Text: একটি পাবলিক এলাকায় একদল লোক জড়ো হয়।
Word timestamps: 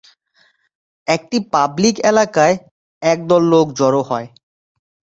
একটি 1.07 1.37
পাবলিক 1.53 1.95
এলাকায় 2.03 2.55
একদল 3.01 3.41
লোক 3.53 3.67
জড়ো 3.79 4.01
হয়। 4.09 4.27